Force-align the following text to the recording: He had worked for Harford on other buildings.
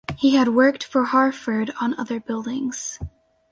He 0.17 0.33
had 0.33 0.47
worked 0.47 0.83
for 0.83 1.03
Harford 1.03 1.69
on 1.79 1.93
other 1.93 2.19
buildings. 2.19 2.97